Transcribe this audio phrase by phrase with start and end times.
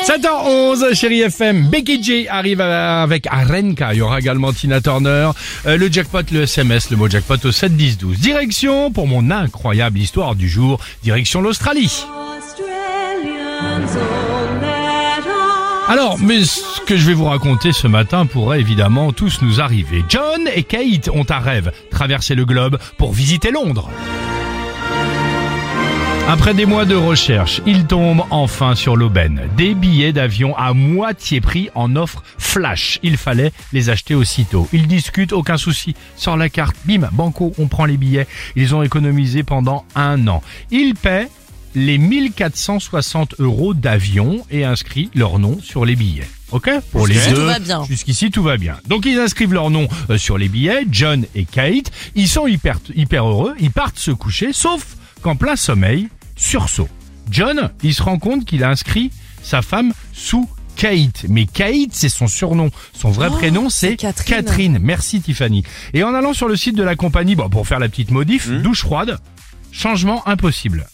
[0.00, 1.68] 7h11, chérie FM.
[1.68, 3.92] Becky J arrive avec Arenka.
[3.92, 5.30] Il y aura également Tina Turner.
[5.66, 8.18] Euh, le jackpot, le SMS, le mot jackpot au 7 10 12.
[8.18, 10.80] Direction pour mon incroyable histoire du jour.
[11.02, 12.04] Direction l'Australie.
[15.88, 20.04] Alors, mais ce que je vais vous raconter ce matin pourrait évidemment tous nous arriver.
[20.08, 23.90] John et Kate ont un rêve, traverser le globe pour visiter Londres.
[26.28, 29.42] Après des mois de recherche, ils tombent enfin sur l'aubaine.
[29.56, 32.98] Des billets d'avion à moitié prix en offre flash.
[33.02, 34.66] Il fallait les acheter aussitôt.
[34.72, 35.94] Ils discutent, aucun souci.
[36.16, 38.26] Sort la carte, bim, banco, on prend les billets.
[38.56, 40.42] Ils ont économisé pendant un an.
[40.70, 41.28] Ils paient
[41.74, 46.28] les 1460 euros d'avion et inscrivent leur nom sur les billets.
[46.50, 46.70] Ok?
[46.92, 47.40] Pour les Jusqu'ici, deux.
[47.40, 47.84] tout va bien.
[47.84, 48.76] Jusqu'ici tout va bien.
[48.86, 51.90] Donc ils inscrivent leur nom euh, sur les billets, John et Kate.
[52.14, 53.54] Ils sont hyper hyper heureux.
[53.60, 56.88] Ils partent se coucher, sauf qu'en plein sommeil, sursaut.
[57.30, 59.10] John, il se rend compte qu'il a inscrit
[59.42, 61.24] sa femme sous Kate.
[61.28, 62.70] Mais Kate, c'est son surnom.
[62.92, 64.78] Son vrai Oh, prénom, c'est Catherine.
[64.80, 65.62] Merci Tiffany.
[65.94, 68.48] Et en allant sur le site de la compagnie, bon, pour faire la petite modif,
[68.48, 68.62] Hmm.
[68.62, 69.18] douche froide,
[69.70, 70.86] changement impossible.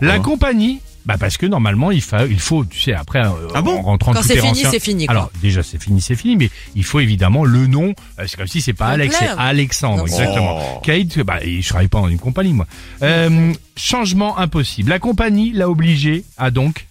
[0.00, 3.82] La compagnie, bah parce que normalement il faut, il faut, tu sais, après euh, en
[3.82, 5.14] rentrant Quand c'est est fini, c'est fini, quoi.
[5.16, 7.94] Alors déjà c'est fini, c'est fini, mais il faut évidemment le nom.
[8.18, 9.28] euh, C'est comme si c'est pas Donc Alex, c'est.
[9.38, 10.80] Alexandre, Non, exactement.
[10.84, 12.66] Kate, bah je travaille pas dans une compagnie moi.
[13.02, 14.90] Euh, changement impossible.
[14.90, 16.86] La compagnie l'a obligé à donc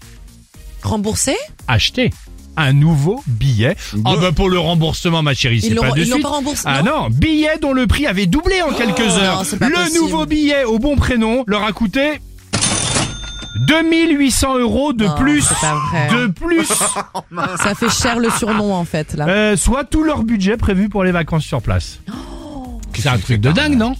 [0.84, 1.36] Remboursé
[1.67, 2.09] acheter
[2.58, 3.78] un nouveau billet.
[4.04, 6.22] Ah bah pour le remboursement ma chérie, c'est pas de ils suite.
[6.22, 9.38] pas remboursé, Ah non billet dont le prix avait doublé en quelques Oh, heures.
[9.38, 10.00] non, c'est pas le possible.
[10.00, 12.20] nouveau billet au bon prénom leur a coûté
[13.67, 15.42] 2800 euros de Non, plus.
[15.42, 16.08] c'est pas vrai.
[16.09, 16.66] De plus.
[17.64, 19.28] Ça fait cher le surnom en fait là.
[19.28, 22.00] Euh, soit tout leur budget prévu pour les vacances sur place.
[22.94, 23.95] C'est un truc de dingue, non?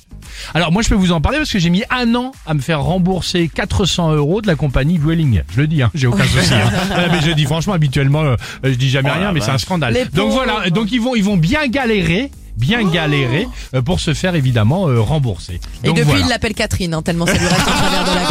[0.54, 2.60] Alors moi je peux vous en parler parce que j'ai mis un an à me
[2.62, 5.44] faire rembourser 400 euros de la compagnie Vueling.
[5.54, 6.54] Je le dis, hein, j'ai aucun souci.
[6.54, 6.70] hein.
[6.96, 9.94] Ah, mais je dis franchement habituellement, euh, je dis jamais rien, mais c'est un scandale.
[9.94, 10.44] Les Donc pauvres.
[10.46, 14.88] voilà, donc ils vont ils vont bien galérer, bien galérer euh, pour se faire évidemment
[14.88, 15.60] euh, rembourser.
[15.84, 16.26] Et Donc depuis voilà.
[16.26, 18.31] il l'appelle Catherine hein, tellement ça lui reste en travers de la gorge.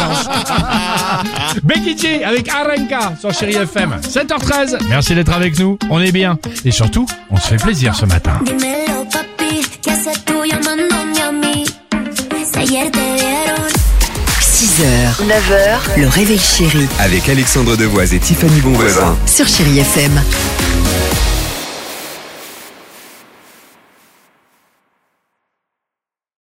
[1.63, 3.95] Becky G avec Arenka sur Chéri FM.
[4.01, 4.77] 7h13.
[4.89, 5.77] Merci d'être avec nous.
[5.89, 8.39] On est bien et surtout, on se fait plaisir ce matin.
[8.45, 11.65] Dímelo, papi, ¿qué haces tú llamándome a mí?
[12.51, 13.63] Si ayer te vieron
[14.39, 19.15] 6h, 9h, le réveil chéri Avec Alexandre Devoise et Tiffany Bonvoisin.
[19.25, 20.11] sur Chérie FM.